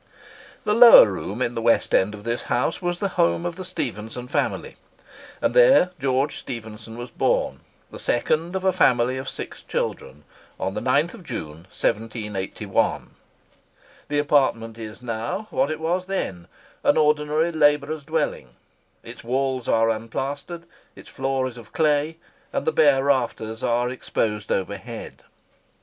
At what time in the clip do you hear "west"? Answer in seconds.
1.61-1.93